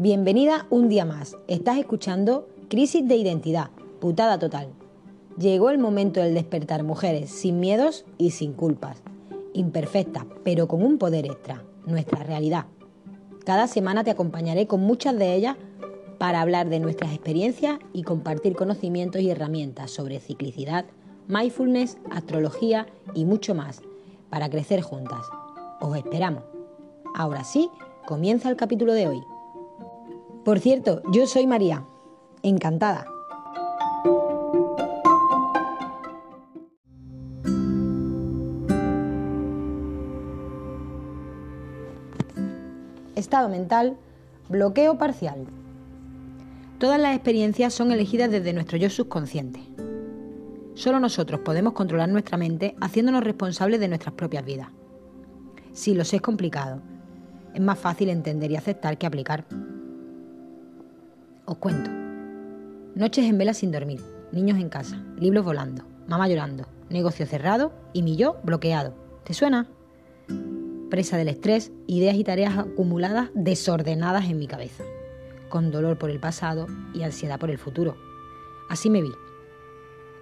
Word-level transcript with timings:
Bienvenida 0.00 0.68
un 0.70 0.88
día 0.88 1.04
más. 1.04 1.36
Estás 1.48 1.76
escuchando 1.76 2.48
Crisis 2.70 3.08
de 3.08 3.16
Identidad, 3.16 3.70
putada 3.98 4.38
total. 4.38 4.68
Llegó 5.36 5.70
el 5.70 5.78
momento 5.78 6.20
del 6.20 6.34
despertar 6.34 6.84
mujeres 6.84 7.30
sin 7.30 7.58
miedos 7.58 8.04
y 8.16 8.30
sin 8.30 8.52
culpas. 8.52 9.02
Imperfectas, 9.54 10.24
pero 10.44 10.68
con 10.68 10.84
un 10.84 10.98
poder 10.98 11.26
extra, 11.26 11.64
nuestra 11.84 12.22
realidad. 12.22 12.66
Cada 13.44 13.66
semana 13.66 14.04
te 14.04 14.12
acompañaré 14.12 14.68
con 14.68 14.82
muchas 14.82 15.18
de 15.18 15.34
ellas 15.34 15.56
para 16.18 16.42
hablar 16.42 16.68
de 16.68 16.78
nuestras 16.78 17.12
experiencias 17.12 17.80
y 17.92 18.04
compartir 18.04 18.54
conocimientos 18.54 19.20
y 19.20 19.30
herramientas 19.30 19.90
sobre 19.90 20.20
ciclicidad, 20.20 20.84
mindfulness, 21.26 21.98
astrología 22.12 22.86
y 23.14 23.24
mucho 23.24 23.52
más 23.52 23.82
para 24.30 24.48
crecer 24.48 24.80
juntas. 24.80 25.26
Os 25.80 25.96
esperamos. 25.96 26.44
Ahora 27.16 27.42
sí, 27.42 27.68
comienza 28.06 28.48
el 28.48 28.54
capítulo 28.54 28.92
de 28.92 29.08
hoy. 29.08 29.37
Por 30.48 30.60
cierto, 30.60 31.02
yo 31.12 31.26
soy 31.26 31.46
María. 31.46 31.84
Encantada. 32.42 33.04
Estado 43.14 43.50
mental, 43.50 43.98
bloqueo 44.48 44.96
parcial. 44.96 45.44
Todas 46.78 46.98
las 46.98 47.14
experiencias 47.14 47.74
son 47.74 47.92
elegidas 47.92 48.30
desde 48.30 48.54
nuestro 48.54 48.78
yo 48.78 48.88
subconsciente. 48.88 49.60
Solo 50.72 50.98
nosotros 50.98 51.40
podemos 51.40 51.74
controlar 51.74 52.08
nuestra 52.08 52.38
mente 52.38 52.74
haciéndonos 52.80 53.22
responsables 53.22 53.80
de 53.80 53.88
nuestras 53.88 54.14
propias 54.14 54.46
vidas. 54.46 54.68
Si 55.74 55.92
lo 55.92 56.06
sé 56.06 56.16
es 56.16 56.22
complicado, 56.22 56.80
es 57.52 57.60
más 57.60 57.78
fácil 57.78 58.08
entender 58.08 58.50
y 58.50 58.56
aceptar 58.56 58.96
que 58.96 59.06
aplicar. 59.06 59.44
Os 61.48 61.56
cuento. 61.56 61.90
Noches 62.94 63.24
en 63.24 63.38
vela 63.38 63.54
sin 63.54 63.72
dormir, 63.72 64.02
niños 64.32 64.58
en 64.58 64.68
casa, 64.68 65.02
libros 65.18 65.46
volando, 65.46 65.82
mamá 66.06 66.28
llorando, 66.28 66.66
negocio 66.90 67.24
cerrado 67.24 67.72
y 67.94 68.02
mi 68.02 68.16
yo 68.16 68.36
bloqueado. 68.44 68.92
¿Te 69.24 69.32
suena? 69.32 69.66
Presa 70.90 71.16
del 71.16 71.28
estrés, 71.28 71.72
ideas 71.86 72.16
y 72.16 72.24
tareas 72.24 72.58
acumuladas 72.58 73.30
desordenadas 73.34 74.28
en 74.28 74.38
mi 74.38 74.46
cabeza, 74.46 74.84
con 75.48 75.70
dolor 75.70 75.96
por 75.96 76.10
el 76.10 76.20
pasado 76.20 76.66
y 76.92 77.02
ansiedad 77.02 77.40
por 77.40 77.50
el 77.50 77.56
futuro. 77.56 77.96
Así 78.68 78.90
me 78.90 79.00
vi. 79.00 79.12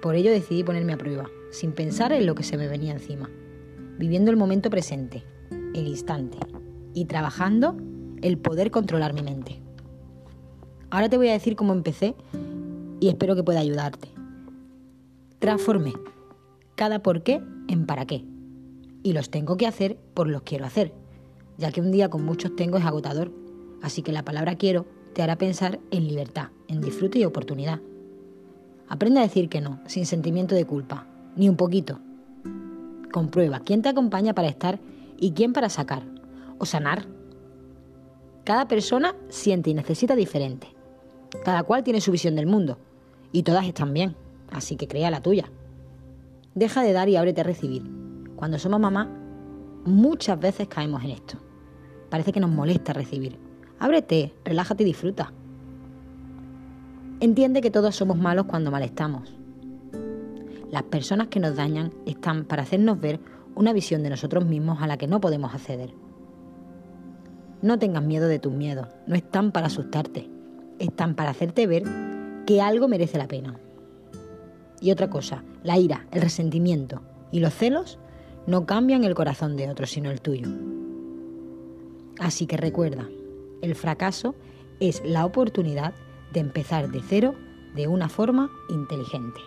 Por 0.00 0.14
ello 0.14 0.30
decidí 0.30 0.64
ponerme 0.64 0.94
a 0.94 0.98
prueba, 0.98 1.28
sin 1.50 1.72
pensar 1.72 2.14
en 2.14 2.24
lo 2.24 2.34
que 2.34 2.44
se 2.44 2.56
me 2.56 2.66
venía 2.66 2.92
encima, 2.92 3.28
viviendo 3.98 4.30
el 4.30 4.38
momento 4.38 4.70
presente, 4.70 5.22
el 5.50 5.86
instante, 5.86 6.38
y 6.94 7.04
trabajando 7.04 7.76
el 8.22 8.38
poder 8.38 8.70
controlar 8.70 9.12
mi 9.12 9.22
mente. 9.22 9.60
Ahora 10.90 11.08
te 11.08 11.16
voy 11.16 11.28
a 11.28 11.32
decir 11.32 11.54
cómo 11.54 11.72
empecé 11.72 12.16
y 12.98 13.08
espero 13.08 13.36
que 13.36 13.44
pueda 13.44 13.60
ayudarte. 13.60 14.08
Transformé 15.38 15.92
cada 16.74 17.00
por 17.00 17.22
qué 17.22 17.40
en 17.68 17.86
para 17.86 18.06
qué. 18.06 18.24
Y 19.02 19.12
los 19.12 19.30
tengo 19.30 19.56
que 19.56 19.68
hacer 19.68 19.96
por 20.14 20.28
los 20.28 20.42
quiero 20.42 20.66
hacer, 20.66 20.92
ya 21.58 21.70
que 21.70 21.80
un 21.80 21.92
día 21.92 22.10
con 22.10 22.24
muchos 22.24 22.56
tengo 22.56 22.76
es 22.76 22.84
agotador. 22.84 23.30
Así 23.82 24.02
que 24.02 24.12
la 24.12 24.24
palabra 24.24 24.56
quiero 24.56 24.84
te 25.14 25.22
hará 25.22 25.36
pensar 25.36 25.78
en 25.90 26.08
libertad, 26.08 26.48
en 26.66 26.80
disfrute 26.80 27.20
y 27.20 27.24
oportunidad. 27.24 27.80
Aprende 28.88 29.20
a 29.20 29.24
decir 29.24 29.48
que 29.48 29.60
no, 29.60 29.80
sin 29.86 30.06
sentimiento 30.06 30.56
de 30.56 30.66
culpa, 30.66 31.06
ni 31.36 31.48
un 31.48 31.56
poquito. 31.56 32.00
Comprueba 33.12 33.60
quién 33.60 33.82
te 33.82 33.88
acompaña 33.88 34.34
para 34.34 34.48
estar 34.48 34.80
y 35.18 35.32
quién 35.32 35.52
para 35.52 35.68
sacar 35.68 36.02
o 36.58 36.66
sanar. 36.66 37.06
Cada 38.42 38.66
persona 38.66 39.14
siente 39.28 39.70
y 39.70 39.74
necesita 39.74 40.16
diferente. 40.16 40.79
Cada 41.44 41.62
cual 41.62 41.84
tiene 41.84 42.00
su 42.00 42.12
visión 42.12 42.36
del 42.36 42.46
mundo 42.46 42.78
y 43.32 43.42
todas 43.42 43.66
están 43.66 43.94
bien, 43.94 44.16
así 44.50 44.76
que 44.76 44.88
crea 44.88 45.10
la 45.10 45.22
tuya. 45.22 45.50
Deja 46.54 46.82
de 46.82 46.92
dar 46.92 47.08
y 47.08 47.16
ábrete 47.16 47.40
a 47.40 47.44
recibir. 47.44 47.82
Cuando 48.36 48.58
somos 48.58 48.80
mamá, 48.80 49.08
muchas 49.84 50.38
veces 50.38 50.68
caemos 50.68 51.04
en 51.04 51.10
esto. 51.10 51.38
Parece 52.08 52.32
que 52.32 52.40
nos 52.40 52.50
molesta 52.50 52.92
recibir. 52.92 53.38
Ábrete, 53.78 54.34
relájate 54.44 54.82
y 54.82 54.86
disfruta. 54.86 55.32
Entiende 57.20 57.60
que 57.60 57.70
todos 57.70 57.94
somos 57.94 58.16
malos 58.16 58.46
cuando 58.46 58.70
mal 58.70 58.82
estamos. 58.82 59.34
Las 60.70 60.84
personas 60.84 61.28
que 61.28 61.40
nos 61.40 61.56
dañan 61.56 61.92
están 62.06 62.44
para 62.44 62.62
hacernos 62.62 63.00
ver 63.00 63.20
una 63.54 63.72
visión 63.72 64.02
de 64.02 64.10
nosotros 64.10 64.46
mismos 64.46 64.80
a 64.80 64.86
la 64.86 64.96
que 64.96 65.06
no 65.06 65.20
podemos 65.20 65.52
acceder. 65.52 65.92
No 67.60 67.78
tengas 67.78 68.02
miedo 68.02 68.26
de 68.26 68.38
tus 68.38 68.52
miedos, 68.52 68.88
no 69.06 69.16
están 69.16 69.52
para 69.52 69.66
asustarte, 69.66 70.29
están 70.80 71.14
para 71.14 71.30
hacerte 71.30 71.68
ver 71.68 71.84
que 72.46 72.60
algo 72.60 72.88
merece 72.88 73.18
la 73.18 73.28
pena. 73.28 73.60
Y 74.80 74.90
otra 74.90 75.08
cosa, 75.08 75.44
la 75.62 75.78
ira, 75.78 76.06
el 76.10 76.22
resentimiento 76.22 77.02
y 77.30 77.40
los 77.40 77.54
celos 77.54 77.98
no 78.46 78.66
cambian 78.66 79.04
el 79.04 79.14
corazón 79.14 79.56
de 79.56 79.70
otro, 79.70 79.86
sino 79.86 80.10
el 80.10 80.20
tuyo. 80.20 80.48
Así 82.18 82.46
que 82.46 82.56
recuerda, 82.56 83.08
el 83.62 83.74
fracaso 83.74 84.34
es 84.80 85.02
la 85.04 85.24
oportunidad 85.24 85.94
de 86.32 86.40
empezar 86.40 86.90
de 86.90 87.02
cero 87.06 87.34
de 87.74 87.86
una 87.86 88.08
forma 88.08 88.50
inteligente. 88.68 89.40